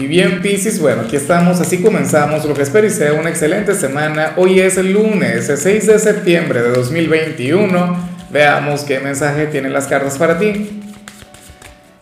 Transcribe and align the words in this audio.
Y 0.00 0.06
bien, 0.06 0.40
Pisces, 0.40 0.80
bueno, 0.80 1.02
aquí 1.02 1.16
estamos, 1.16 1.60
así 1.60 1.82
comenzamos 1.82 2.46
lo 2.46 2.54
que 2.54 2.62
espero 2.62 2.86
y 2.86 2.90
sea 2.90 3.12
una 3.12 3.28
excelente 3.28 3.74
semana. 3.74 4.32
Hoy 4.38 4.58
es 4.58 4.78
el 4.78 4.94
lunes, 4.94 5.50
el 5.50 5.58
6 5.58 5.86
de 5.88 5.98
septiembre 5.98 6.62
de 6.62 6.70
2021. 6.70 8.08
Veamos 8.30 8.84
qué 8.84 8.98
mensaje 8.98 9.48
tienen 9.48 9.74
las 9.74 9.86
cartas 9.86 10.16
para 10.16 10.38
ti. 10.38 10.80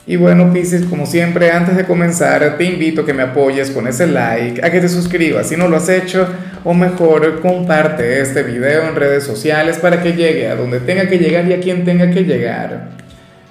Y 0.06 0.14
bueno, 0.14 0.53
Pisces, 0.53 0.84
como 0.84 1.06
siempre, 1.06 1.50
antes 1.50 1.76
de 1.76 1.87
comenzar, 1.87 2.56
te 2.56 2.64
invito 2.66 3.00
a 3.00 3.04
que 3.04 3.14
me 3.14 3.24
apoyes 3.24 3.72
con 3.72 3.89
ese 3.89 4.07
like, 4.07 4.65
a 4.65 4.71
que 4.71 4.80
te 4.80 4.89
suscribas 4.89 5.49
si 5.49 5.57
no 5.57 5.67
lo 5.67 5.77
has 5.77 5.89
hecho, 5.89 6.29
o 6.62 6.75
mejor, 6.75 7.41
comparte 7.41 8.21
este 8.21 8.45
video 8.45 8.89
en 8.89 8.95
redes 8.95 9.25
sociales 9.25 9.77
para 9.79 10.01
que 10.01 10.12
llegue 10.12 10.46
a 10.46 10.55
donde 10.55 10.79
tenga 10.79 11.09
que 11.09 11.19
llegar 11.19 11.49
y 11.49 11.53
a 11.53 11.59
quien 11.59 11.85
tenga 11.85 12.09
que 12.12 12.23
llegar. 12.23 13.07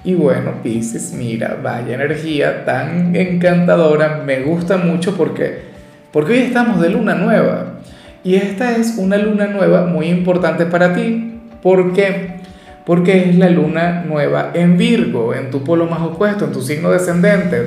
Y 0.08 0.14
bueno, 0.14 0.62
Pisces, 0.62 1.12
mira, 1.12 1.58
vaya 1.62 1.94
energía 1.94 2.64
tan 2.64 3.14
encantadora, 3.14 4.22
me 4.24 4.40
gusta 4.40 4.78
mucho 4.78 5.14
porque, 5.14 5.64
porque 6.10 6.32
hoy 6.32 6.38
estamos 6.38 6.80
de 6.80 6.88
luna 6.88 7.14
nueva. 7.14 7.74
Y 8.24 8.36
esta 8.36 8.74
es 8.74 8.94
una 8.96 9.18
luna 9.18 9.48
nueva 9.48 9.84
muy 9.84 10.06
importante 10.06 10.64
para 10.64 10.94
ti. 10.94 11.38
¿Por 11.62 11.92
qué? 11.92 12.38
Porque 12.86 13.28
es 13.28 13.36
la 13.36 13.50
luna 13.50 14.02
nueva 14.08 14.52
en 14.54 14.78
Virgo, 14.78 15.34
en 15.34 15.50
tu 15.50 15.62
polo 15.62 15.84
más 15.84 16.00
opuesto, 16.00 16.46
en 16.46 16.52
tu 16.52 16.62
signo 16.62 16.90
descendente. 16.90 17.66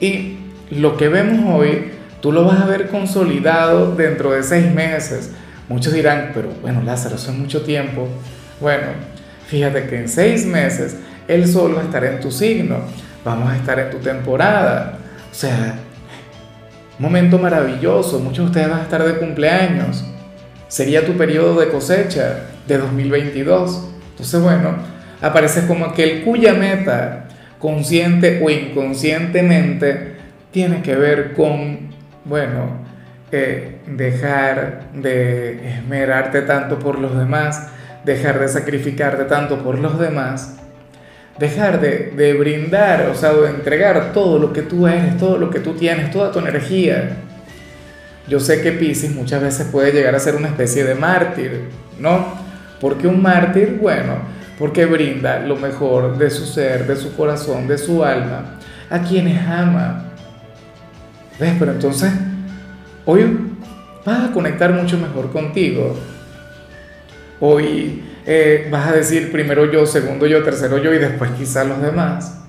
Y 0.00 0.38
lo 0.70 0.96
que 0.96 1.10
vemos 1.10 1.54
hoy, 1.54 1.90
tú 2.22 2.32
lo 2.32 2.46
vas 2.46 2.62
a 2.62 2.66
ver 2.66 2.88
consolidado 2.88 3.94
dentro 3.94 4.32
de 4.32 4.42
seis 4.42 4.72
meses. 4.72 5.32
Muchos 5.68 5.92
dirán, 5.92 6.30
pero 6.32 6.48
bueno, 6.62 6.80
Lázaro, 6.82 7.16
eso 7.16 7.30
es 7.30 7.36
mucho 7.36 7.60
tiempo. 7.60 8.08
Bueno, 8.58 8.86
fíjate 9.48 9.84
que 9.84 9.98
en 9.98 10.08
seis 10.08 10.46
meses 10.46 10.96
el 11.28 11.48
sol 11.48 11.76
va 11.76 11.80
a 11.80 11.84
estar 11.84 12.04
en 12.04 12.20
tu 12.20 12.30
signo, 12.30 12.78
vamos 13.24 13.50
a 13.50 13.56
estar 13.56 13.78
en 13.78 13.90
tu 13.90 13.98
temporada. 13.98 14.98
O 15.30 15.34
sea, 15.34 15.76
momento 16.98 17.38
maravilloso, 17.38 18.20
muchos 18.20 18.44
de 18.44 18.50
ustedes 18.50 18.70
van 18.70 18.80
a 18.80 18.82
estar 18.82 19.04
de 19.04 19.16
cumpleaños. 19.16 20.04
Sería 20.68 21.06
tu 21.06 21.16
periodo 21.16 21.60
de 21.60 21.68
cosecha 21.68 22.46
de 22.66 22.78
2022. 22.78 23.88
Entonces, 24.10 24.40
bueno, 24.40 24.76
apareces 25.20 25.64
como 25.64 25.86
aquel 25.86 26.22
cuya 26.22 26.54
meta, 26.54 27.28
consciente 27.58 28.40
o 28.44 28.50
inconscientemente, 28.50 30.14
tiene 30.50 30.82
que 30.82 30.94
ver 30.94 31.32
con, 31.34 31.90
bueno, 32.24 32.84
eh, 33.32 33.80
dejar 33.86 34.90
de 34.94 35.78
esmerarte 35.78 36.42
tanto 36.42 36.78
por 36.78 36.98
los 36.98 37.16
demás, 37.18 37.68
dejar 38.04 38.38
de 38.38 38.48
sacrificarte 38.48 39.24
tanto 39.24 39.64
por 39.64 39.78
los 39.78 39.98
demás 39.98 40.60
dejar 41.38 41.80
de, 41.80 42.36
brindar, 42.38 43.08
o 43.10 43.14
sea, 43.14 43.32
de 43.32 43.50
entregar 43.50 44.12
todo 44.12 44.38
lo 44.38 44.52
que 44.52 44.62
tú 44.62 44.86
eres, 44.86 45.18
todo 45.18 45.36
lo 45.36 45.50
que 45.50 45.60
tú 45.60 45.74
tienes, 45.74 46.10
toda 46.10 46.30
tu 46.30 46.38
energía. 46.38 47.16
Yo 48.28 48.40
sé 48.40 48.62
que 48.62 48.72
Pisces 48.72 49.14
muchas 49.14 49.42
veces 49.42 49.66
puede 49.70 49.92
llegar 49.92 50.14
a 50.14 50.20
ser 50.20 50.36
una 50.36 50.48
especie 50.48 50.84
de 50.84 50.94
mártir, 50.94 51.68
¿no? 51.98 52.34
Porque 52.80 53.06
un 53.06 53.20
mártir, 53.20 53.78
bueno, 53.80 54.18
porque 54.58 54.86
brinda 54.86 55.40
lo 55.40 55.56
mejor 55.56 56.16
de 56.16 56.30
su 56.30 56.46
ser, 56.46 56.86
de 56.86 56.96
su 56.96 57.14
corazón, 57.16 57.66
de 57.66 57.78
su 57.78 58.04
alma, 58.04 58.58
a 58.88 59.00
quienes 59.00 59.46
ama. 59.46 60.04
¿Ves? 61.38 61.54
Pero 61.58 61.72
entonces, 61.72 62.12
hoy 63.04 63.38
vas 64.04 64.30
a 64.30 64.32
conectar 64.32 64.72
mucho 64.72 64.96
mejor 64.98 65.32
contigo. 65.32 65.96
Hoy 67.40 68.02
eh, 68.26 68.68
vas 68.70 68.88
a 68.88 68.92
decir 68.92 69.30
primero 69.30 69.70
yo, 69.70 69.84
segundo 69.86 70.26
yo, 70.26 70.42
tercero 70.42 70.78
yo 70.78 70.94
y 70.94 70.98
después 70.98 71.30
quizás 71.32 71.66
los 71.66 71.82
demás. 71.82 72.40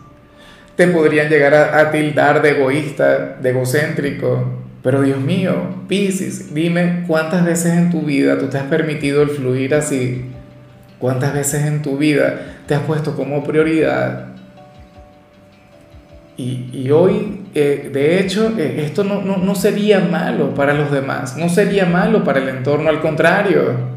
Te 0.76 0.88
podrían 0.88 1.30
llegar 1.30 1.54
a, 1.54 1.92
tildar 1.92 2.42
de 2.42 2.52
egoísta, 2.52 3.38
de 3.42 3.50
egocéntrico. 3.50 4.62
Pero 4.84 5.02
Dios 5.02 5.20
mío, 5.20 5.84
Piscis, 5.88 6.54
dime 6.54 7.04
cuántas 7.08 7.44
veces 7.44 7.74
en 7.74 7.92
tu 7.92 8.02
vida 8.02 8.38
tú 8.38 8.48
te 8.48 8.58
has 8.58 8.66
permitido 8.66 9.24
el 9.24 9.30
fluir 9.30 9.74
así. 9.74 10.26
¿Cuántas 11.00 11.34
veces 11.34 11.66
en 11.66 11.82
tu 11.82 11.98
vida 11.98 12.58
te 12.68 12.76
has 12.76 12.82
puesto 12.82 13.16
como 13.16 13.44
prioridad? 13.44 14.28
Y, 16.38 16.90
hoy, 16.92 17.46
eh, 17.56 17.90
de 17.94 18.20
hecho, 18.20 18.54
eh, 18.58 18.84
esto 18.86 19.06
no, 19.06 19.22
no 19.22 19.56
sería 19.56 20.02
malo 20.02 20.54
para 20.54 20.74
los 20.74 20.92
demás, 20.92 21.38
no 21.38 21.48
sería 21.48 21.86
malo 21.86 22.26
para 22.26 22.40
el 22.40 22.50
entorno, 22.50 22.90
al 22.90 23.00
contrario 23.00 23.95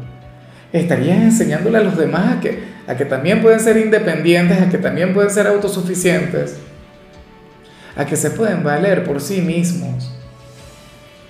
estarías 0.71 1.17
enseñándole 1.17 1.77
a 1.79 1.81
los 1.81 1.97
demás 1.97 2.37
a 2.37 2.39
que, 2.39 2.59
a 2.87 2.95
que 2.95 3.05
también 3.05 3.41
pueden 3.41 3.59
ser 3.59 3.77
independientes, 3.77 4.61
a 4.61 4.69
que 4.69 4.77
también 4.77 5.13
pueden 5.13 5.31
ser 5.31 5.47
autosuficientes, 5.47 6.57
a 7.95 8.05
que 8.05 8.15
se 8.15 8.31
pueden 8.31 8.63
valer 8.63 9.03
por 9.03 9.19
sí 9.19 9.41
mismos. 9.41 10.13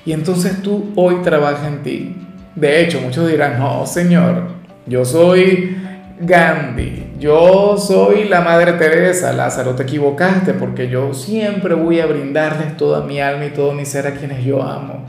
Y 0.05 0.11
entonces 0.11 0.61
tú 0.61 0.91
hoy 0.95 1.21
trabajas 1.23 1.67
en 1.67 1.83
ti. 1.83 2.15
De 2.55 2.81
hecho, 2.81 2.99
muchos 3.01 3.29
dirán, 3.29 3.59
no, 3.59 3.85
Señor, 3.85 4.49
yo 4.85 5.05
soy 5.05 5.77
Gandhi, 6.19 7.13
yo 7.19 7.77
soy 7.77 8.27
la 8.27 8.41
Madre 8.41 8.73
Teresa, 8.73 9.31
Lázaro, 9.31 9.75
te 9.75 9.83
equivocaste 9.83 10.53
porque 10.53 10.89
yo 10.89 11.13
siempre 11.13 11.75
voy 11.75 11.99
a 11.99 12.05
brindarles 12.05 12.75
toda 12.75 13.05
mi 13.05 13.21
alma 13.21 13.45
y 13.45 13.49
todo 13.51 13.73
mi 13.73 13.85
ser 13.85 14.07
a 14.07 14.13
quienes 14.15 14.43
yo 14.43 14.61
amo. 14.61 15.05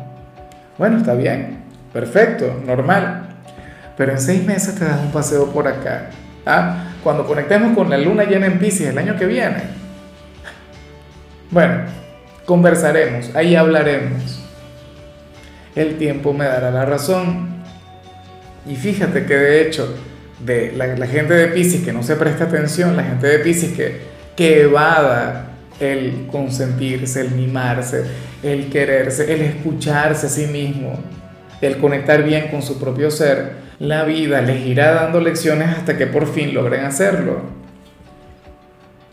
Bueno, 0.79 0.99
está 0.99 1.15
bien, 1.15 1.59
perfecto, 1.93 2.61
normal 2.65 3.30
pero 4.01 4.13
en 4.13 4.19
seis 4.19 4.43
meses 4.47 4.77
te 4.77 4.87
das 4.87 4.99
un 4.99 5.13
paseo 5.13 5.53
por 5.53 5.69
acá. 5.69 6.09
¿ah? 6.47 6.95
Cuando 7.05 7.27
conectemos 7.27 7.77
con 7.77 7.91
la 7.91 7.99
luna 7.99 8.25
llena 8.25 8.47
en 8.47 8.59
Pisces 8.59 8.89
el 8.89 8.97
año 8.97 9.15
que 9.19 9.27
viene. 9.27 9.59
Bueno, 11.51 11.83
conversaremos, 12.47 13.29
ahí 13.37 13.57
hablaremos. 13.57 14.43
El 15.77 15.99
tiempo 15.99 16.33
me 16.33 16.47
dará 16.47 16.71
la 16.71 16.87
razón. 16.87 17.63
Y 18.67 18.75
fíjate 18.75 19.27
que 19.27 19.37
de 19.37 19.61
hecho, 19.61 19.95
de 20.47 20.73
la, 20.73 21.07
gente 21.07 21.35
de 21.35 21.49
Pisces 21.49 21.85
que 21.85 21.93
no 21.93 22.03
se 22.03 22.17
presta 22.17 22.45
atención, 22.45 22.97
la 22.97 23.03
gente 23.03 23.27
de 23.27 23.41
Pisces 23.41 23.73
que, 23.73 24.01
que 24.35 24.63
evada 24.63 25.51
el 25.79 26.27
consentirse, 26.33 27.21
el 27.21 27.33
mimarse, 27.33 28.05
el 28.43 28.71
quererse, 28.71 29.31
el 29.31 29.43
escucharse 29.43 30.27
a 30.27 30.31
sí 30.31 30.47
mismo, 30.47 30.99
el 31.61 31.79
conectar 31.79 32.23
bien 32.23 32.49
con 32.49 32.63
su 32.63 32.79
propio 32.79 33.11
ser, 33.11 33.53
la 33.79 34.05
vida 34.05 34.41
les 34.43 34.67
irá 34.67 34.93
dando 34.93 35.21
lecciones 35.21 35.69
hasta 35.69 35.97
que 35.97 36.07
por 36.07 36.27
fin 36.27 36.55
logren 36.55 36.85
hacerlo. 36.85 37.41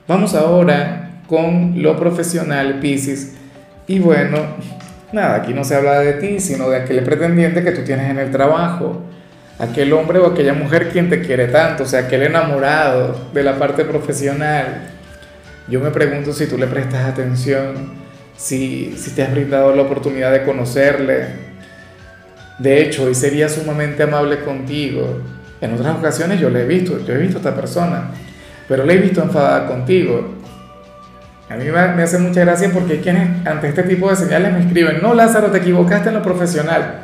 Vamos 0.07 0.35
ahora 0.35 1.21
con 1.27 1.81
lo 1.81 1.97
profesional, 1.97 2.79
Pisces. 2.79 3.35
Y 3.87 3.99
bueno, 3.99 4.39
nada, 5.11 5.35
aquí 5.35 5.53
no 5.53 5.63
se 5.63 5.75
habla 5.75 5.99
de 5.99 6.13
ti, 6.13 6.39
sino 6.39 6.69
de 6.69 6.77
aquel 6.77 7.03
pretendiente 7.03 7.63
que 7.63 7.71
tú 7.71 7.83
tienes 7.83 8.09
en 8.09 8.19
el 8.19 8.31
trabajo. 8.31 9.01
Aquel 9.59 9.91
hombre 9.93 10.19
o 10.19 10.27
aquella 10.27 10.53
mujer 10.53 10.89
quien 10.89 11.09
te 11.09 11.21
quiere 11.21 11.47
tanto, 11.47 11.83
o 11.83 11.85
sea, 11.85 12.01
aquel 12.01 12.23
enamorado 12.23 13.29
de 13.33 13.43
la 13.43 13.57
parte 13.57 13.85
profesional. 13.85 14.91
Yo 15.67 15.79
me 15.79 15.91
pregunto 15.91 16.31
si 16.31 16.47
tú 16.47 16.57
le 16.57 16.67
prestas 16.67 17.05
atención, 17.05 17.93
si, 18.35 18.95
si 18.97 19.11
te 19.11 19.23
has 19.23 19.31
brindado 19.31 19.75
la 19.75 19.81
oportunidad 19.81 20.31
de 20.31 20.43
conocerle, 20.43 21.46
de 22.59 22.81
hecho, 22.81 23.03
hoy 23.03 23.13
sería 23.13 23.49
sumamente 23.49 24.03
amable 24.03 24.39
contigo. 24.39 25.21
En 25.61 25.73
otras 25.73 25.95
ocasiones 25.95 26.39
yo 26.39 26.49
le 26.49 26.63
he 26.63 26.65
visto, 26.65 26.99
yo 27.05 27.13
he 27.13 27.17
visto 27.17 27.37
a 27.37 27.41
esta 27.41 27.55
persona, 27.55 28.09
pero 28.67 28.83
le 28.83 28.93
he 28.93 28.97
visto 28.97 29.21
enfadada 29.21 29.67
contigo. 29.67 30.35
A 31.49 31.55
mí 31.55 31.65
me 31.65 32.03
hace 32.03 32.19
mucha 32.19 32.41
gracia 32.41 32.69
porque 32.73 32.93
hay 32.93 32.99
quienes 32.99 33.45
ante 33.47 33.69
este 33.69 33.83
tipo 33.83 34.09
de 34.09 34.15
señales 34.15 34.51
me 34.51 34.59
escriben, 34.59 34.99
no 35.01 35.13
Lázaro, 35.13 35.51
te 35.51 35.59
equivocaste 35.59 36.09
en 36.09 36.15
lo 36.15 36.21
profesional. 36.21 37.03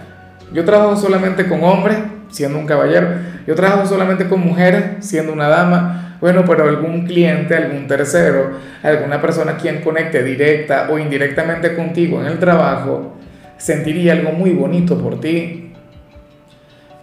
Yo 0.52 0.66
trabajo 0.66 0.96
solamente 0.98 1.48
con 1.48 1.64
hombres, 1.64 1.98
siendo 2.30 2.60
un 2.60 2.66
caballero. 2.66 3.08
Yo 3.48 3.56
trabajo 3.56 3.86
solamente 3.86 4.28
con 4.28 4.42
mujeres, 4.42 5.06
siendo 5.06 5.34
una 5.34 5.48
dama. 5.48 6.18
Bueno, 6.20 6.44
pero 6.46 6.68
algún 6.68 7.06
cliente, 7.06 7.56
algún 7.56 7.88
tercero, 7.88 8.52
alguna 8.82 9.22
persona 9.22 9.58
quien 9.58 9.82
conecte 9.82 10.24
directa 10.24 10.88
o 10.90 10.98
indirectamente 10.98 11.76
contigo 11.76 12.22
en 12.22 12.28
el 12.28 12.40
trabajo, 12.40 13.18
sentiría 13.58 14.14
algo 14.14 14.32
muy 14.32 14.52
bonito 14.52 14.98
por 14.98 15.20
ti. 15.20 15.72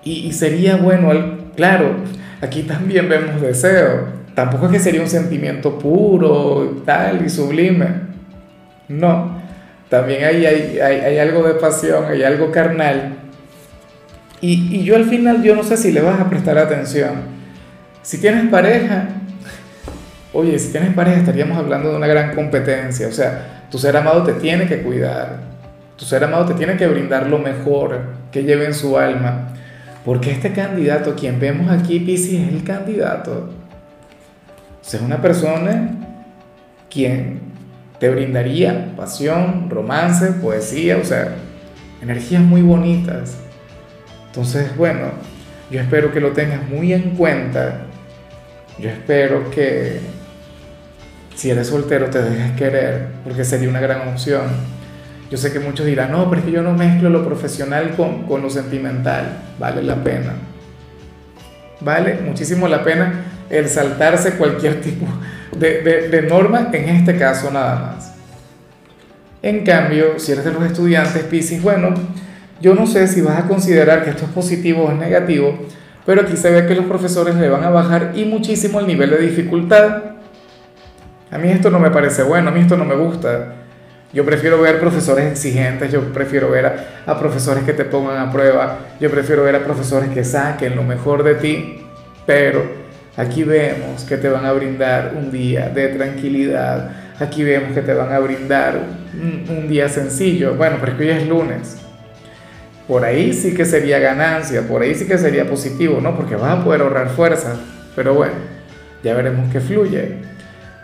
Y, 0.02 0.32
sería 0.32 0.76
bueno, 0.76 1.10
claro, 1.56 1.96
aquí 2.40 2.62
también 2.62 3.08
vemos 3.08 3.40
deseo. 3.40 4.08
Tampoco 4.34 4.66
es 4.66 4.72
que 4.72 4.78
sería 4.78 5.02
un 5.02 5.08
sentimiento 5.08 5.78
puro, 5.78 6.82
tal 6.86 7.24
y 7.24 7.28
sublime. 7.28 7.86
No, 8.88 9.40
también 9.88 10.24
hay, 10.24 10.46
hay, 10.46 11.18
algo 11.18 11.46
de 11.46 11.54
pasión, 11.54 12.04
hay 12.06 12.22
algo 12.22 12.50
carnal. 12.50 13.16
Y, 14.40 14.74
y 14.74 14.84
yo 14.84 14.96
al 14.96 15.04
final, 15.04 15.42
yo 15.42 15.54
no 15.54 15.62
sé 15.62 15.76
si 15.76 15.92
le 15.92 16.00
vas 16.00 16.18
a 16.18 16.30
prestar 16.30 16.56
atención. 16.56 17.40
Si 18.00 18.18
tienes 18.18 18.48
pareja, 18.48 19.08
oye, 20.32 20.58
si 20.58 20.72
tienes 20.72 20.94
pareja 20.94 21.18
estaríamos 21.18 21.58
hablando 21.58 21.90
de 21.90 21.96
una 21.96 22.06
gran 22.06 22.34
competencia. 22.34 23.06
O 23.06 23.12
sea, 23.12 23.66
tu 23.70 23.78
ser 23.78 23.96
amado 23.96 24.22
te 24.22 24.32
tiene 24.34 24.66
que 24.66 24.78
cuidar 24.78 25.50
tu 26.00 26.06
ser 26.06 26.24
amado 26.24 26.46
te 26.46 26.54
tiene 26.54 26.78
que 26.78 26.86
brindar 26.86 27.26
lo 27.26 27.38
mejor 27.38 28.00
que 28.32 28.42
lleve 28.42 28.64
en 28.64 28.72
su 28.72 28.96
alma. 28.96 29.48
Porque 30.02 30.30
este 30.30 30.50
candidato, 30.50 31.14
quien 31.14 31.38
vemos 31.38 31.70
aquí, 31.70 32.00
Pisces, 32.00 32.40
es 32.40 32.48
el 32.48 32.64
candidato. 32.64 33.50
O 34.80 34.84
sea, 34.84 34.98
es 34.98 35.04
una 35.04 35.20
persona 35.20 35.90
quien, 36.88 37.40
te 37.98 38.08
brindaría 38.08 38.96
pasión, 38.96 39.68
romance, 39.68 40.32
poesía, 40.32 40.96
o 40.96 41.04
sea, 41.04 41.34
energías 42.00 42.40
muy 42.40 42.62
bonitas. 42.62 43.36
Entonces, 44.28 44.74
bueno, 44.78 45.08
yo 45.70 45.80
espero 45.80 46.14
que 46.14 46.20
lo 46.20 46.32
tengas 46.32 46.66
muy 46.66 46.94
en 46.94 47.10
cuenta. 47.10 47.82
Yo 48.78 48.88
espero 48.88 49.50
que 49.50 50.00
si 51.34 51.50
eres 51.50 51.66
soltero 51.66 52.08
te 52.08 52.22
dejes 52.22 52.52
querer, 52.52 53.08
porque 53.22 53.44
sería 53.44 53.68
una 53.68 53.80
gran 53.80 54.08
opción. 54.08 54.79
Yo 55.30 55.38
sé 55.38 55.52
que 55.52 55.60
muchos 55.60 55.86
dirán, 55.86 56.10
no, 56.10 56.28
pero 56.28 56.40
es 56.40 56.46
que 56.46 56.52
yo 56.52 56.62
no 56.62 56.72
mezclo 56.72 57.08
lo 57.08 57.24
profesional 57.24 57.94
con, 57.96 58.24
con 58.24 58.42
lo 58.42 58.50
sentimental. 58.50 59.42
Vale 59.58 59.82
la 59.82 60.02
pena. 60.02 60.32
Vale 61.80 62.18
muchísimo 62.24 62.68
la 62.68 62.82
pena 62.82 63.24
el 63.48 63.68
saltarse 63.68 64.32
cualquier 64.32 64.80
tipo 64.82 65.06
de, 65.56 66.26
norma, 66.28 66.68
en 66.72 66.88
este 66.88 67.16
caso 67.16 67.50
nada 67.50 67.94
más. 67.96 68.14
En 69.42 69.64
cambio, 69.64 70.18
si 70.18 70.32
eres 70.32 70.44
de 70.44 70.52
los 70.52 70.62
estudiantes 70.64 71.22
Pisces, 71.24 71.62
bueno, 71.62 71.94
yo 72.60 72.74
no 72.74 72.86
sé 72.86 73.08
si 73.08 73.22
vas 73.22 73.38
a 73.38 73.48
considerar 73.48 74.04
que 74.04 74.10
esto 74.10 74.24
es 74.24 74.30
positivo 74.30 74.84
o 74.84 74.92
es 74.92 74.98
negativo, 74.98 75.58
pero 76.04 76.22
aquí 76.22 76.36
se 76.36 76.50
ve 76.50 76.66
que 76.66 76.74
los 76.74 76.84
profesores 76.84 77.36
le 77.36 77.48
van 77.48 77.64
a 77.64 77.70
bajar 77.70 78.12
y 78.14 78.24
muchísimo 78.24 78.80
el 78.80 78.86
nivel 78.86 79.10
de 79.10 79.18
dificultad. 79.18 80.02
A 81.30 81.38
mí 81.38 81.48
esto 81.48 81.70
no 81.70 81.78
me 81.78 81.90
parece 81.90 82.22
bueno, 82.22 82.50
a 82.50 82.52
mí 82.52 82.60
esto 82.60 82.76
no 82.76 82.84
me 82.84 82.96
gusta. 82.96 83.59
Yo 84.12 84.24
prefiero 84.24 84.60
ver 84.60 84.80
profesores 84.80 85.30
exigentes, 85.30 85.92
yo 85.92 86.12
prefiero 86.12 86.50
ver 86.50 86.66
a, 87.06 87.18
profesores 87.18 87.64
que 87.64 87.72
te 87.72 87.84
pongan 87.84 88.18
a 88.18 88.32
prueba, 88.32 88.78
yo 89.00 89.10
prefiero 89.10 89.44
ver 89.44 89.54
a 89.54 89.64
profesores 89.64 90.10
que 90.10 90.24
saquen 90.24 90.74
lo 90.74 90.82
mejor 90.82 91.22
de 91.22 91.34
ti, 91.36 91.80
pero 92.26 92.80
Aquí 93.16 93.42
vemos 93.42 94.04
que 94.04 94.16
te 94.16 94.28
van 94.28 94.46
a 94.46 94.52
brindar 94.52 95.12
un 95.14 95.30
día 95.30 95.68
de 95.68 95.88
tranquilidad. 95.88 96.90
Aquí 97.18 97.42
vemos 97.42 97.72
que 97.72 97.82
te 97.82 97.92
van 97.92 98.12
a 98.12 98.18
brindar 98.18 98.80
un, 99.12 99.68
día 99.68 99.88
sencillo. 99.88 100.54
Bueno, 100.54 100.76
pero 100.80 100.92
es 100.92 100.98
que 100.98 101.04
hoy 101.04 101.10
es 101.10 101.28
lunes. 101.28 101.76
Por 102.88 103.04
ahí 103.04 103.32
sí 103.34 103.52
que 103.52 103.64
sería 103.64 103.98
ganancia, 103.98 104.62
por 104.62 104.82
ahí 104.82 104.94
sí 104.94 105.06
que 105.06 105.18
sería 105.18 105.46
positivo, 105.48 106.00
¿no? 106.00 106.16
Porque 106.16 106.34
vas 106.34 106.58
a 106.58 106.64
poder 106.64 106.80
ahorrar 106.80 107.10
fuerza. 107.10 107.56
Pero 107.94 108.14
bueno, 108.14 108.34
ya 109.02 109.14
veremos 109.14 109.52
qué 109.52 109.60
fluye. 109.60 110.29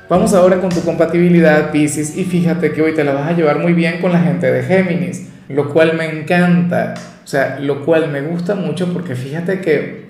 Vamos 0.09 0.35
ahora 0.35 0.61
con 0.61 0.71
tu 0.71 0.83
compatibilidad, 0.83 1.73
Pisces, 1.73 2.17
y 2.17 2.25
fíjate 2.25 2.73
que 2.73 2.81
hoy 2.81 2.95
te 2.95 3.03
la 3.03 3.13
vas 3.13 3.29
a 3.29 3.37
llevar 3.37 3.59
muy 3.59 3.73
bien 3.73 4.01
con 4.01 4.13
la 4.13 4.21
gente 4.21 4.51
de 4.51 4.63
Géminis, 4.63 5.29
lo 5.49 5.73
cual 5.73 5.97
me 5.97 6.07
encanta, 6.07 6.95
o 7.25 7.27
sea, 7.27 7.59
lo 7.61 7.85
cual 7.85 8.11
me 8.11 8.21
gusta 8.23 8.55
mucho 8.55 8.93
porque 8.93 9.17
fíjate 9.17 9.61
que 9.61 10.07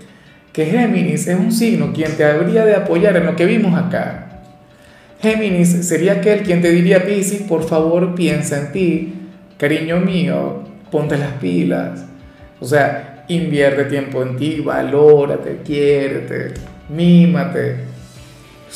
que 0.56 0.64
Géminis 0.64 1.26
es 1.26 1.38
un 1.38 1.52
signo 1.52 1.92
quien 1.92 2.16
te 2.16 2.24
habría 2.24 2.64
de 2.64 2.74
apoyar 2.74 3.14
en 3.18 3.26
lo 3.26 3.36
que 3.36 3.44
vimos 3.44 3.78
acá. 3.78 4.40
Géminis 5.20 5.86
sería 5.86 6.14
aquel 6.14 6.44
quien 6.44 6.62
te 6.62 6.70
diría, 6.70 7.04
Piscis, 7.04 7.42
por 7.42 7.62
favor 7.68 8.14
piensa 8.14 8.58
en 8.58 8.72
ti, 8.72 9.14
cariño 9.58 10.00
mío, 10.00 10.62
ponte 10.90 11.18
las 11.18 11.32
pilas. 11.32 12.06
O 12.58 12.64
sea, 12.64 13.26
invierte 13.28 13.84
tiempo 13.84 14.22
en 14.22 14.38
ti, 14.38 14.60
valórate, 14.60 15.58
quiérete, 15.62 16.54
mímate. 16.88 17.95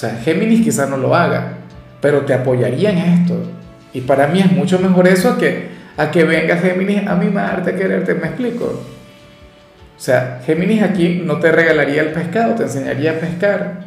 O 0.00 0.02
sea, 0.02 0.19
Géminis 0.25 0.62
quizás 0.62 0.88
no 0.88 0.97
lo 0.97 1.14
haga, 1.14 1.58
pero 2.00 2.23
te 2.23 2.32
apoyaría 2.32 2.88
en 2.88 2.97
esto. 3.20 3.37
Y 3.93 4.00
para 4.00 4.29
mí 4.29 4.41
es 4.41 4.50
mucho 4.50 4.79
mejor 4.79 5.06
eso 5.06 5.32
a 5.32 5.37
que, 5.37 5.69
a 5.99 6.11
que 6.11 6.25
venga 6.25 6.56
Géminis 6.56 7.06
a 7.06 7.17
mimarte, 7.17 7.69
a 7.69 7.76
quererte, 7.76 8.14
¿me 8.14 8.29
explico? 8.29 8.64
O 8.64 10.00
sea, 10.00 10.41
Géminis 10.47 10.82
aquí 10.82 11.20
no 11.23 11.38
te 11.38 11.52
regalaría 11.52 12.00
el 12.00 12.12
pescado, 12.12 12.55
te 12.55 12.62
enseñaría 12.62 13.11
a 13.11 13.14
pescar. 13.17 13.81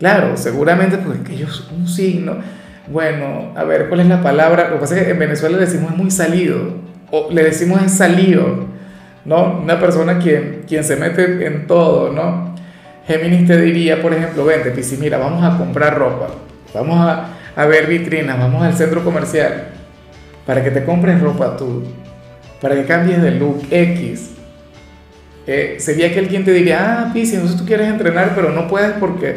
Claro, 0.00 0.36
seguramente 0.36 0.98
porque 0.98 1.34
ellos 1.34 1.70
un 1.70 1.86
signo. 1.86 2.38
Bueno, 2.88 3.52
a 3.54 3.62
ver, 3.62 3.88
¿cuál 3.88 4.00
es 4.00 4.08
la 4.08 4.20
palabra? 4.20 4.68
Lo 4.68 4.74
que 4.74 4.80
pasa 4.80 4.98
es 4.98 5.04
que 5.04 5.10
en 5.12 5.18
Venezuela 5.20 5.58
le 5.58 5.66
decimos 5.66 5.92
es 5.92 5.96
muy 5.96 6.10
salido, 6.10 6.74
o 7.12 7.28
le 7.30 7.44
decimos 7.44 7.80
es 7.84 7.92
salido, 7.92 8.66
¿no? 9.24 9.60
Una 9.62 9.78
persona 9.78 10.18
quien, 10.18 10.64
quien 10.66 10.82
se 10.82 10.96
mete 10.96 11.46
en 11.46 11.68
todo, 11.68 12.12
¿no? 12.12 12.47
Géminis 13.08 13.46
te 13.46 13.60
diría, 13.60 14.02
por 14.02 14.12
ejemplo, 14.12 14.44
vente, 14.44 14.70
Pisi, 14.70 14.98
mira, 14.98 15.16
vamos 15.16 15.42
a 15.42 15.56
comprar 15.56 15.98
ropa, 15.98 16.28
vamos 16.74 17.00
a, 17.00 17.30
a 17.56 17.66
ver 17.66 17.86
vitrinas, 17.86 18.38
vamos 18.38 18.62
al 18.62 18.74
centro 18.74 19.02
comercial, 19.02 19.68
para 20.46 20.62
que 20.62 20.70
te 20.70 20.84
compres 20.84 21.18
ropa 21.18 21.56
tú, 21.56 21.84
para 22.60 22.74
que 22.74 22.84
cambies 22.84 23.22
de 23.22 23.30
look 23.30 23.62
X, 23.70 24.32
eh, 25.46 25.76
sería 25.78 26.12
que 26.12 26.18
alguien 26.18 26.44
te 26.44 26.52
diría, 26.52 27.00
ah, 27.00 27.10
Pisi, 27.14 27.36
entonces 27.36 27.58
tú 27.58 27.64
quieres 27.64 27.88
entrenar, 27.88 28.32
pero 28.34 28.50
no 28.50 28.68
puedes 28.68 28.92
porque, 29.00 29.36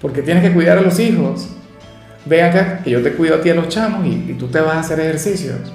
porque 0.00 0.20
tienes 0.22 0.42
que 0.42 0.52
cuidar 0.52 0.78
a 0.78 0.80
los 0.80 0.98
hijos. 0.98 1.50
Ve 2.24 2.42
acá, 2.42 2.80
que 2.82 2.90
yo 2.90 3.00
te 3.00 3.12
cuido 3.12 3.36
a 3.36 3.40
ti 3.40 3.50
a 3.50 3.54
los 3.54 3.68
chamos 3.68 4.04
y, 4.04 4.30
y 4.30 4.36
tú 4.36 4.48
te 4.48 4.60
vas 4.60 4.74
a 4.74 4.80
hacer 4.80 4.98
ejercicios. 4.98 5.72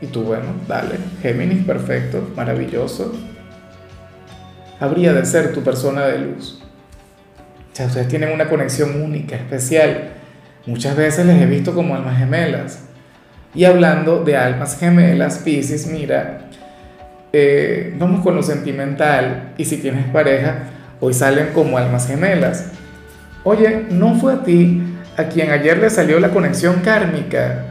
Y 0.00 0.06
tú, 0.06 0.22
bueno, 0.22 0.44
dale, 0.68 0.94
Géminis, 1.20 1.64
perfecto, 1.64 2.30
maravilloso. 2.36 3.12
Habría 4.78 5.12
de 5.12 5.24
ser 5.24 5.52
tu 5.52 5.62
persona 5.62 6.06
de 6.06 6.18
luz. 6.18 6.62
O 7.72 7.76
sea, 7.76 7.86
ustedes 7.86 8.08
tienen 8.08 8.32
una 8.32 8.48
conexión 8.48 9.02
única, 9.02 9.36
especial. 9.36 10.10
Muchas 10.66 10.96
veces 10.96 11.26
les 11.26 11.40
he 11.40 11.46
visto 11.46 11.74
como 11.74 11.94
almas 11.94 12.18
gemelas. 12.18 12.84
Y 13.54 13.64
hablando 13.64 14.22
de 14.22 14.36
almas 14.36 14.78
gemelas, 14.78 15.38
Pisces, 15.38 15.86
mira, 15.86 16.40
eh, 17.32 17.94
vamos 17.98 18.22
con 18.22 18.34
lo 18.34 18.42
sentimental 18.42 19.52
y 19.56 19.64
si 19.64 19.78
tienes 19.78 20.06
pareja, 20.06 20.64
hoy 21.00 21.14
salen 21.14 21.48
como 21.54 21.78
almas 21.78 22.06
gemelas. 22.06 22.66
Oye, 23.44 23.86
¿no 23.90 24.14
fue 24.14 24.32
a 24.34 24.42
ti 24.42 24.82
a 25.16 25.24
quien 25.24 25.50
ayer 25.50 25.78
le 25.78 25.88
salió 25.88 26.18
la 26.20 26.30
conexión 26.30 26.80
kármica? 26.80 27.66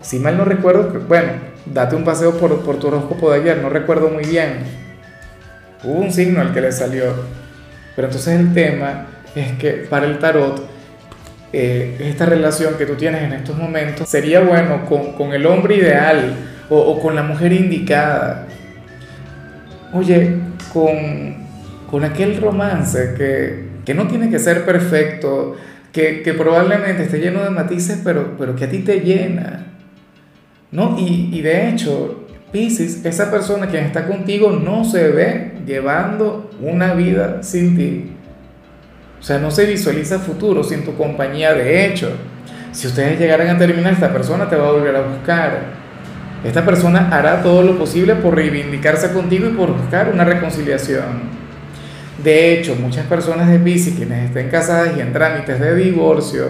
Si 0.00 0.18
mal 0.18 0.36
no 0.36 0.44
recuerdo, 0.44 1.00
bueno, 1.06 1.32
date 1.66 1.96
un 1.96 2.04
paseo 2.04 2.38
por, 2.38 2.62
por 2.62 2.78
tu 2.78 2.88
horóscopo 2.88 3.30
de 3.30 3.40
ayer, 3.40 3.58
no 3.58 3.68
recuerdo 3.68 4.08
muy 4.08 4.24
bien. 4.24 4.87
Hubo 5.84 6.00
un 6.00 6.12
signo 6.12 6.40
al 6.40 6.52
que 6.52 6.60
le 6.60 6.72
salió. 6.72 7.14
Pero 7.94 8.08
entonces 8.08 8.40
el 8.40 8.52
tema 8.52 9.06
es 9.34 9.52
que 9.52 9.86
para 9.88 10.06
el 10.06 10.18
tarot, 10.18 10.68
eh, 11.52 11.96
esta 12.00 12.26
relación 12.26 12.74
que 12.76 12.86
tú 12.86 12.94
tienes 12.94 13.22
en 13.22 13.32
estos 13.32 13.56
momentos 13.56 14.08
sería 14.08 14.40
bueno 14.40 14.84
con, 14.86 15.12
con 15.12 15.32
el 15.32 15.46
hombre 15.46 15.76
ideal 15.76 16.34
o, 16.68 17.00
con 17.00 17.14
la 17.16 17.22
mujer 17.22 17.52
indicada 17.52 18.46
oye, 19.92 20.36
con, 20.72 22.04
aquel 22.04 22.40
romance 22.40 23.14
que, 23.16 23.94
no 23.94 24.06
tiene 24.06 24.30
que 24.30 24.38
ser 24.38 24.64
perfecto, 24.64 25.56
que, 25.92 26.34
probablemente 26.36 27.04
esté 27.04 27.18
lleno 27.18 27.42
de 27.42 27.50
matices, 27.50 28.00
pero, 28.04 28.36
pero 28.38 28.54
que 28.54 28.64
a 28.64 28.70
ti 28.70 28.80
te 28.80 29.00
llena. 29.00 29.66
¿no? 30.70 30.96
Y, 30.98 31.30
y 31.32 31.40
de 31.40 31.70
hecho, 31.70 32.26
Pisces, 32.52 33.04
esa 33.04 33.30
persona 33.30 33.66
quien 33.66 33.84
está 33.84 34.06
contigo 34.06 34.52
no 34.52 34.84
se 34.84 35.08
ve 35.08 35.52
llevando 35.68 36.50
una 36.60 36.94
vida 36.94 37.44
sin 37.44 37.76
ti. 37.76 38.12
O 39.20 39.22
sea, 39.22 39.38
no 39.38 39.52
se 39.52 39.66
visualiza 39.66 40.18
futuro 40.18 40.64
sin 40.64 40.84
tu 40.84 40.96
compañía. 40.96 41.54
De 41.54 41.86
hecho, 41.86 42.10
si 42.72 42.88
ustedes 42.88 43.20
llegaran 43.20 43.48
a 43.48 43.58
terminar, 43.58 43.92
esta 43.92 44.12
persona 44.12 44.48
te 44.48 44.56
va 44.56 44.68
a 44.68 44.72
volver 44.72 44.96
a 44.96 45.02
buscar 45.02 45.78
esta 46.44 46.64
persona 46.64 47.08
hará 47.10 47.42
todo 47.42 47.62
lo 47.62 47.76
posible 47.76 48.14
por 48.14 48.36
reivindicarse 48.36 49.12
contigo 49.12 49.48
y 49.48 49.52
por 49.54 49.72
buscar 49.72 50.10
una 50.12 50.24
reconciliación. 50.24 51.38
De 52.22 52.52
hecho, 52.52 52.76
muchas 52.76 53.06
personas 53.06 53.48
de 53.48 53.58
Pisces, 53.58 53.94
quienes 53.94 54.26
estén 54.26 54.48
casadas 54.48 54.96
y 54.96 55.00
en 55.00 55.12
trámites 55.12 55.58
de 55.58 55.74
divorcio, 55.74 56.46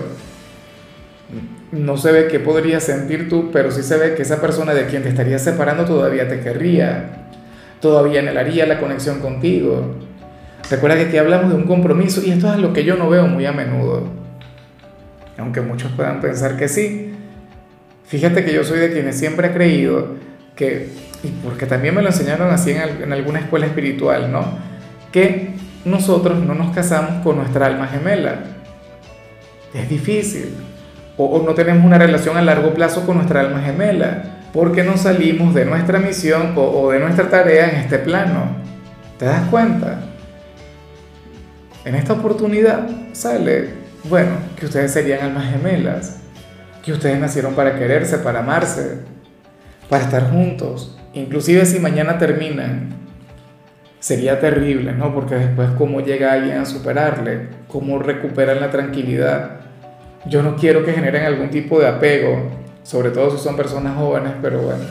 no 1.72 1.96
se 1.96 2.12
ve 2.12 2.28
qué 2.28 2.38
podrías 2.38 2.84
sentir 2.84 3.28
tú, 3.28 3.50
pero 3.50 3.70
sí 3.70 3.82
se 3.82 3.96
ve 3.96 4.14
que 4.14 4.22
esa 4.22 4.40
persona 4.40 4.75
de 4.75 4.87
quien 4.87 5.02
te 5.02 5.10
estaría 5.10 5.38
separando 5.38 5.84
todavía 5.84 6.28
te 6.28 6.40
querría, 6.40 7.27
todavía 7.80 8.20
anhelaría 8.20 8.66
la 8.66 8.80
conexión 8.80 9.20
contigo. 9.20 9.94
Recuerda 10.70 10.97
que 10.97 11.04
aquí 11.04 11.16
hablamos 11.16 11.50
de 11.50 11.56
un 11.56 11.64
compromiso 11.64 12.23
y 12.25 12.30
esto 12.30 12.52
es 12.52 12.58
lo 12.58 12.73
que 12.73 12.85
yo 12.85 12.97
no 12.97 13.08
veo 13.08 13.26
muy 13.26 13.47
a 13.47 13.52
menudo. 13.52 14.04
Aunque 15.38 15.61
muchos 15.61 15.92
puedan 15.92 16.20
pensar 16.20 16.56
que 16.56 16.68
sí, 16.68 17.08
Fíjate 18.08 18.42
que 18.42 18.54
yo 18.54 18.64
soy 18.64 18.78
de 18.78 18.90
quienes 18.90 19.18
siempre 19.18 19.49
he 19.49 19.52
creído 19.52 20.14
que, 20.56 20.88
y 21.23 21.28
porque 21.44 21.66
también 21.66 21.94
me 21.94 22.00
lo 22.00 22.08
enseñaron 22.08 22.50
así 22.50 22.70
en, 22.70 23.12
alguna 23.12 23.40
escuela 23.40 23.66
espiritual, 23.66 24.32
¿no? 24.32 24.47
Que 25.12 25.50
nosotros 25.85 26.38
no 26.38 26.54
nos 26.54 26.75
casamos 26.75 27.23
con 27.23 27.37
nuestra 27.37 27.66
alma 27.66 27.87
gemela. 27.87 28.44
Es 29.75 29.90
difícil. 29.90 30.54
O, 31.18 31.42
no 31.44 31.52
tenemos 31.54 31.84
una 31.84 31.98
relación 31.98 32.37
a 32.37 32.42
largo 32.42 32.72
plazo 32.72 33.04
con 33.04 33.16
nuestra 33.16 33.40
alma 33.40 33.60
gemela, 33.60 34.22
porque 34.52 34.82
no 34.84 34.96
salimos 34.96 35.52
de 35.54 35.66
nuestra 35.66 35.98
misión 35.98 36.54
o, 36.56 36.62
o 36.62 36.90
de 36.90 37.00
nuestra 37.00 37.28
tarea 37.28 37.68
en 37.68 37.76
este 37.76 37.98
plano. 37.98 38.56
¿Te 39.18 39.26
das 39.26 39.42
cuenta? 39.50 40.00
En 41.84 41.94
esta 41.94 42.14
oportunidad 42.14 42.88
sale, 43.12 43.70
bueno, 44.04 44.30
que 44.56 44.66
ustedes 44.66 44.92
serían 44.92 45.22
almas 45.22 45.50
gemelas 45.50 46.20
que 46.88 46.92
ustedes 46.92 47.18
nacieron 47.18 47.54
para 47.54 47.78
quererse, 47.78 48.16
para 48.18 48.40
amarse, 48.40 49.00
para 49.90 50.04
estar 50.04 50.30
juntos. 50.30 50.98
Inclusive 51.12 51.66
si 51.66 51.80
mañana 51.80 52.16
terminan, 52.16 52.94
sería 54.00 54.40
terrible, 54.40 54.92
¿no? 54.92 55.14
Porque 55.14 55.34
después 55.34 55.68
cómo 55.76 56.00
llega 56.00 56.32
alguien 56.32 56.58
a 56.58 56.64
superarle, 56.64 57.48
cómo 57.66 57.98
recuperan 57.98 58.60
la 58.60 58.70
tranquilidad. 58.70 59.60
Yo 60.28 60.42
no 60.42 60.56
quiero 60.56 60.85
que 60.85 60.92
generen 60.92 61.25
algún 61.25 61.50
tipo 61.50 61.80
de 61.80 61.88
apego, 61.88 62.50
sobre 62.82 63.11
todo 63.11 63.37
si 63.37 63.42
son 63.42 63.56
personas 63.56 63.97
jóvenes, 63.97 64.32
pero 64.42 64.61
bueno, 64.61 64.85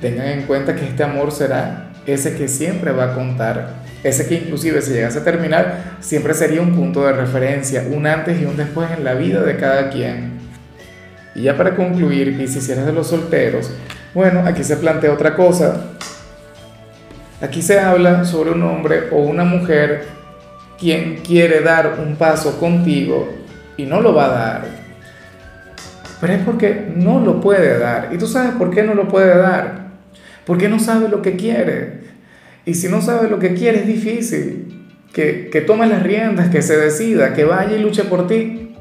tengan 0.00 0.26
en 0.28 0.42
cuenta 0.42 0.74
que 0.74 0.86
este 0.86 1.02
amor 1.02 1.30
será 1.32 1.90
ese 2.06 2.36
que 2.36 2.48
siempre 2.48 2.90
va 2.92 3.12
a 3.12 3.14
contar, 3.14 3.74
ese 4.02 4.26
que 4.26 4.34
inclusive 4.34 4.82
si 4.82 4.92
llegase 4.92 5.18
a 5.18 5.24
terminar, 5.24 5.96
siempre 6.00 6.34
sería 6.34 6.60
un 6.60 6.74
punto 6.74 7.04
de 7.06 7.12
referencia, 7.12 7.86
un 7.90 8.06
antes 8.06 8.40
y 8.40 8.44
un 8.44 8.56
después 8.56 8.90
en 8.90 9.04
la 9.04 9.14
vida 9.14 9.42
de 9.42 9.56
cada 9.56 9.90
quien. 9.90 10.32
Y 11.34 11.42
ya 11.42 11.56
para 11.56 11.76
concluir, 11.76 12.28
y 12.40 12.48
si 12.48 12.72
eres 12.72 12.84
de 12.84 12.92
los 12.92 13.06
solteros, 13.08 13.70
bueno, 14.14 14.42
aquí 14.44 14.64
se 14.64 14.76
plantea 14.76 15.12
otra 15.12 15.34
cosa. 15.34 15.92
Aquí 17.40 17.62
se 17.62 17.78
habla 17.78 18.24
sobre 18.24 18.50
un 18.50 18.62
hombre 18.62 19.08
o 19.10 19.18
una 19.18 19.44
mujer 19.44 20.04
quien 20.78 21.16
quiere 21.16 21.60
dar 21.60 21.98
un 22.04 22.16
paso 22.16 22.58
contigo 22.58 23.41
y 23.76 23.84
no 23.84 24.00
lo 24.00 24.14
va 24.14 24.26
a 24.26 24.28
dar. 24.28 24.64
Pero 26.20 26.32
es 26.34 26.42
porque 26.44 26.92
no 26.94 27.20
lo 27.20 27.40
puede 27.40 27.78
dar. 27.78 28.10
¿Y 28.12 28.18
tú 28.18 28.26
sabes 28.26 28.52
por 28.52 28.70
qué 28.70 28.82
no 28.82 28.94
lo 28.94 29.08
puede 29.08 29.36
dar? 29.36 29.88
Porque 30.46 30.68
no 30.68 30.78
sabe 30.78 31.08
lo 31.08 31.20
que 31.20 31.36
quiere. 31.36 32.02
Y 32.64 32.74
si 32.74 32.88
no 32.88 33.00
sabe 33.00 33.28
lo 33.28 33.38
que 33.38 33.54
quiere 33.54 33.80
es 33.80 33.86
difícil 33.86 34.86
que, 35.12 35.50
que 35.50 35.60
tome 35.60 35.86
las 35.86 36.02
riendas, 36.02 36.48
que 36.48 36.62
se 36.62 36.76
decida, 36.76 37.34
que 37.34 37.44
vaya 37.44 37.76
y 37.76 37.80
luche 37.80 38.04
por 38.04 38.28
ti. 38.28 38.74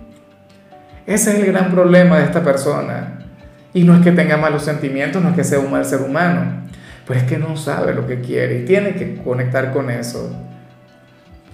Ese 1.07 1.31
es 1.31 1.39
el 1.39 1.45
gran 1.47 1.71
problema 1.71 2.19
de 2.19 2.25
esta 2.25 2.43
persona. 2.43 3.21
Y 3.73 3.83
no 3.83 3.95
es 3.95 4.01
que 4.01 4.11
tenga 4.11 4.37
malos 4.37 4.63
sentimientos, 4.63 5.21
no 5.21 5.29
es 5.29 5.35
que 5.35 5.43
sea 5.43 5.59
un 5.59 5.71
mal 5.71 5.85
ser 5.85 6.01
humano, 6.01 6.63
pero 7.07 7.19
es 7.19 7.25
que 7.25 7.37
no 7.37 7.55
sabe 7.55 7.93
lo 7.93 8.05
que 8.05 8.19
quiere 8.19 8.59
y 8.59 8.65
tiene 8.65 8.95
que 8.95 9.15
conectar 9.15 9.71
con 9.71 9.89
eso. 9.89 10.29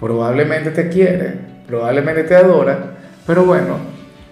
Probablemente 0.00 0.70
te 0.70 0.88
quiere, 0.88 1.34
probablemente 1.66 2.24
te 2.24 2.34
adora, 2.34 2.97
pero 3.28 3.44
bueno, 3.44 3.76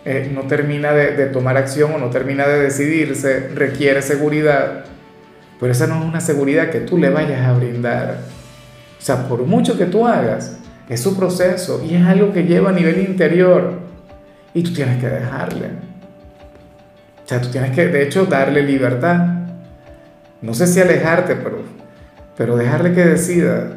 eh, 0.07 0.31
no 0.35 0.45
termina 0.45 0.93
de, 0.93 1.27
tomar 1.27 1.59
acción 1.59 1.93
o 1.93 1.99
no 1.99 2.09
termina 2.09 2.49
de 2.49 2.63
decidirse, 2.63 3.51
requiere 3.55 4.01
seguridad, 4.01 4.87
pero 5.61 5.71
esa 5.71 5.87
no 5.87 5.99
es 5.99 6.05
una 6.07 6.21
seguridad 6.21 6.71
que 6.71 6.81
tú 6.81 6.97
le 6.97 7.11
vayas 7.11 7.47
a 7.47 7.53
brindar. 7.53 8.21
O 8.99 9.03
sea, 9.03 9.29
por 9.29 9.43
mucho 9.43 9.77
que 9.77 9.85
tú 9.85 10.07
hagas, 10.07 10.57
es 10.89 11.03
su 11.03 11.15
proceso 11.15 11.85
y 11.87 11.95
es 11.95 12.07
algo 12.07 12.33
que 12.33 12.45
lleva 12.45 12.71
a 12.71 12.73
nivel 12.73 12.99
interior 13.01 13.81
y 14.55 14.63
tú 14.63 14.73
tienes 14.73 14.99
que 14.99 15.11
dejarle. 15.11 15.67
O 17.23 17.29
sea, 17.29 17.43
tú 17.43 17.51
tienes 17.51 17.73
que, 17.73 17.89
de 17.89 18.03
hecho, 18.03 18.25
darle 18.25 18.63
libertad. 18.63 19.27
No 20.41 20.55
sé 20.55 20.67
si 20.67 20.81
alejarte, 20.81 21.37
pero, 21.37 21.59
pero 22.35 22.57
dejarle 22.57 22.95
que 22.95 23.05
decida. 23.05 23.77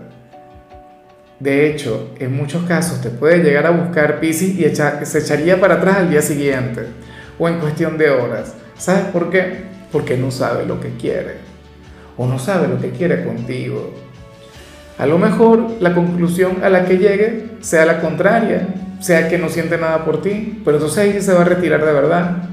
De 1.40 1.70
hecho, 1.70 2.12
en 2.20 2.36
muchos 2.36 2.64
casos 2.66 3.02
te 3.02 3.10
puede 3.10 3.44
llegar 3.44 3.66
a 3.66 3.72
buscar 3.72 4.20
Pisces 4.20 4.50
y 4.60 5.06
se 5.06 5.20
echaría 5.20 5.60
para 5.60 5.76
atrás 5.76 5.98
al 5.98 6.10
día 6.10 6.22
siguiente 6.22 6.88
o 7.38 7.48
en 7.48 7.60
cuestión 7.60 7.98
de 7.98 8.10
horas. 8.10 8.56
¿Sabes 8.78 9.06
por 9.06 9.30
qué? 9.30 9.64
Porque 9.92 10.18
no 10.18 10.32
sabe 10.32 10.66
lo 10.66 10.80
que 10.82 10.90
quiere 10.98 11.50
o 12.20 12.28
no 12.28 12.38
sabe 12.38 12.68
lo 12.68 12.80
que 12.80 12.90
quiere 12.90 13.24
contigo. 13.24 13.94
A 14.98 15.06
lo 15.06 15.18
mejor 15.18 15.78
la 15.80 15.96
conclusión 15.96 16.58
a 16.62 16.70
la 16.70 16.84
que 16.84 16.98
llegue 16.98 17.46
sea 17.62 17.86
la 17.86 18.02
contraria, 18.02 18.68
sea 19.00 19.30
que 19.30 19.38
no 19.38 19.48
siente 19.48 19.78
nada 19.78 20.04
por 20.04 20.22
ti, 20.22 20.62
pero 20.66 20.76
entonces 20.76 20.98
ahí 20.98 21.22
se 21.22 21.34
va 21.34 21.42
a 21.42 21.46
retirar 21.46 21.86
de 21.86 21.94
verdad. 21.94 22.50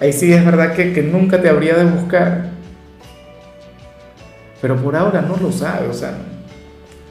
Ahí 0.00 0.12
sí 0.12 0.32
es 0.32 0.44
verdad 0.44 0.74
que, 0.74 0.92
que 0.92 1.02
nunca 1.04 1.40
te 1.40 1.48
habría 1.48 1.76
de 1.76 1.84
buscar. 1.84 2.46
Pero 4.60 4.76
por 4.76 4.96
ahora 4.96 5.22
no 5.22 5.36
lo 5.36 5.52
sabe, 5.52 5.86
o 5.86 5.94
sea, 5.94 6.14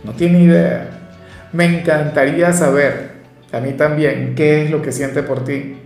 no 0.03 0.11
tiene 0.11 0.41
idea. 0.41 1.02
Me 1.53 1.65
encantaría 1.65 2.51
saber, 2.51 3.11
a 3.51 3.59
mí 3.59 3.73
también, 3.73 4.33
qué 4.35 4.63
es 4.63 4.71
lo 4.71 4.81
que 4.81 4.91
siente 4.91 5.21
por 5.21 5.43
ti. 5.43 5.77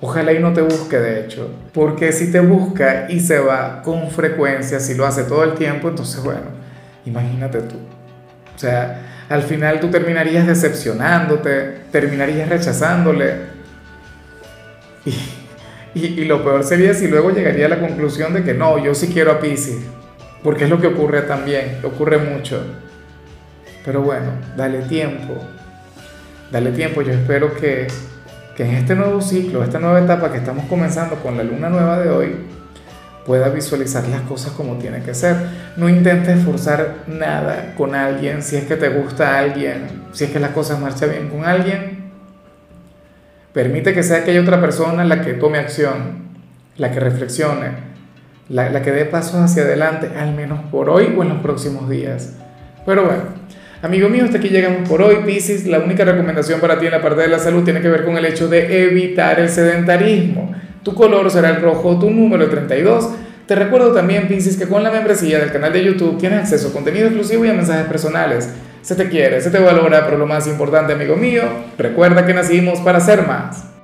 Ojalá 0.00 0.32
y 0.32 0.40
no 0.40 0.52
te 0.52 0.60
busque, 0.60 0.98
de 0.98 1.20
hecho, 1.20 1.50
porque 1.72 2.12
si 2.12 2.32
te 2.32 2.40
busca 2.40 3.06
y 3.08 3.20
se 3.20 3.38
va 3.38 3.80
con 3.82 4.10
frecuencia, 4.10 4.80
si 4.80 4.94
lo 4.94 5.06
hace 5.06 5.22
todo 5.22 5.44
el 5.44 5.54
tiempo, 5.54 5.88
entonces 5.88 6.22
bueno, 6.22 6.48
imagínate 7.06 7.60
tú. 7.60 7.76
O 7.76 8.58
sea, 8.58 9.24
al 9.28 9.42
final 9.42 9.78
tú 9.78 9.88
terminarías 9.88 10.46
decepcionándote, 10.46 11.82
terminarías 11.92 12.48
rechazándole. 12.48 13.56
Y, 15.94 16.06
y, 16.06 16.24
lo 16.26 16.44
peor 16.44 16.62
sería 16.62 16.92
si 16.92 17.08
luego 17.08 17.30
llegaría 17.30 17.66
a 17.66 17.68
la 17.70 17.80
conclusión 17.80 18.34
de 18.34 18.42
que 18.42 18.52
no, 18.52 18.84
yo 18.84 18.94
sí 18.94 19.08
quiero 19.12 19.32
a 19.32 19.40
Pisces, 19.40 19.78
porque 20.42 20.64
es 20.64 20.70
lo 20.70 20.78
que 20.78 20.88
ocurre 20.88 21.22
también, 21.22 21.78
ocurre 21.84 22.18
mucho. 22.18 22.62
Pero 23.86 24.02
bueno, 24.02 24.32
dale 24.56 24.80
tiempo. 24.80 25.34
Dale 26.50 26.72
tiempo. 26.72 27.02
Yo 27.02 27.12
espero 27.12 27.54
que, 27.54 27.86
en 28.58 28.74
este 28.74 28.96
nuevo 28.96 29.20
ciclo, 29.22 29.62
esta 29.62 29.78
nueva 29.78 30.00
etapa 30.00 30.32
que 30.32 30.38
estamos 30.38 30.64
comenzando 30.66 31.14
con 31.16 31.36
la 31.36 31.44
luna 31.44 31.68
nueva 31.68 32.00
de 32.00 32.10
hoy, 32.10 32.36
puedas 33.24 33.54
visualizar 33.54 34.06
las 34.08 34.22
cosas 34.22 34.52
como 34.52 34.76
tiene 34.76 35.02
que 35.02 35.14
ser. 35.14 35.36
No 35.76 35.88
intentes 35.88 36.44
forzar 36.44 37.04
nada 37.06 37.74
con 37.76 37.94
alguien 37.94 38.42
si 38.42 38.56
es 38.56 38.64
que 38.64 38.76
te 38.76 38.88
gusta 38.88 39.38
alguien, 39.38 39.86
si 40.12 40.24
es 40.24 40.30
que 40.30 40.40
las 40.40 40.50
cosas 40.50 40.80
marchan 40.80 41.10
bien 41.10 41.28
con 41.28 41.44
alguien. 41.44 42.10
Permite 43.52 43.94
que 43.94 44.02
sea 44.02 44.18
aquella 44.18 44.40
otra 44.40 44.60
persona 44.60 45.04
la 45.04 45.22
que 45.22 45.34
tome 45.34 45.58
acción, 45.58 46.26
la 46.76 46.90
que 46.90 47.00
reflexione, 47.00 47.70
la, 48.48 48.68
la 48.68 48.82
que 48.82 48.90
dé 48.90 49.04
pasos 49.04 49.36
hacia 49.36 49.62
adelante, 49.62 50.10
al 50.18 50.34
menos 50.34 50.60
por 50.70 50.90
hoy 50.90 51.14
o 51.16 51.22
en 51.22 51.28
los 51.28 51.38
próximos 51.38 51.88
días. 51.88 52.34
Pero 52.84 53.04
bueno, 53.04 53.22
Amigo 53.82 54.08
mío, 54.08 54.24
hasta 54.24 54.38
aquí 54.38 54.48
llegamos 54.48 54.88
por 54.88 55.02
hoy, 55.02 55.16
Pisces. 55.26 55.66
La 55.66 55.80
única 55.80 56.02
recomendación 56.02 56.60
para 56.60 56.78
ti 56.78 56.86
en 56.86 56.92
la 56.92 57.02
parte 57.02 57.20
de 57.20 57.28
la 57.28 57.38
salud 57.38 57.62
tiene 57.62 57.82
que 57.82 57.88
ver 57.90 58.06
con 58.06 58.16
el 58.16 58.24
hecho 58.24 58.48
de 58.48 58.84
evitar 58.84 59.38
el 59.38 59.50
sedentarismo. 59.50 60.54
Tu 60.82 60.94
color 60.94 61.30
será 61.30 61.50
el 61.50 61.60
rojo, 61.60 61.98
tu 61.98 62.10
número 62.10 62.48
32. 62.48 63.10
Te 63.46 63.54
recuerdo 63.54 63.92
también, 63.92 64.28
Pisces, 64.28 64.56
que 64.56 64.66
con 64.66 64.82
la 64.82 64.90
membresía 64.90 65.38
del 65.38 65.52
canal 65.52 65.74
de 65.74 65.84
YouTube 65.84 66.18
tienes 66.18 66.40
acceso 66.40 66.68
a 66.68 66.72
contenido 66.72 67.06
exclusivo 67.06 67.44
y 67.44 67.50
a 67.50 67.52
mensajes 67.52 67.86
personales. 67.86 68.48
Se 68.80 68.94
te 68.94 69.10
quiere, 69.10 69.42
se 69.42 69.50
te 69.50 69.58
valora, 69.58 70.06
pero 70.06 70.16
lo 70.16 70.26
más 70.26 70.46
importante, 70.46 70.94
amigo 70.94 71.16
mío, 71.16 71.42
recuerda 71.76 72.24
que 72.24 72.32
nacimos 72.32 72.80
para 72.80 72.98
ser 73.00 73.26
más. 73.26 73.75